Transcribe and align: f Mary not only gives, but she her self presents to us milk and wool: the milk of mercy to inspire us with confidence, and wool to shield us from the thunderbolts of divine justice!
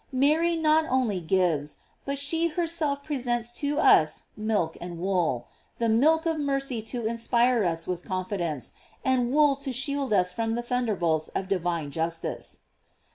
f 0.07 0.07
Mary 0.13 0.55
not 0.55 0.83
only 0.89 1.19
gives, 1.21 1.77
but 2.05 2.17
she 2.17 2.47
her 2.47 2.65
self 2.65 3.03
presents 3.03 3.51
to 3.51 3.77
us 3.77 4.23
milk 4.35 4.75
and 4.81 4.97
wool: 4.97 5.45
the 5.77 5.87
milk 5.87 6.25
of 6.25 6.39
mercy 6.39 6.81
to 6.81 7.05
inspire 7.05 7.63
us 7.63 7.85
with 7.85 8.03
confidence, 8.03 8.73
and 9.05 9.31
wool 9.31 9.55
to 9.55 9.71
shield 9.71 10.11
us 10.11 10.31
from 10.31 10.53
the 10.53 10.63
thunderbolts 10.63 11.27
of 11.35 11.47
divine 11.47 11.91
justice! 11.91 12.61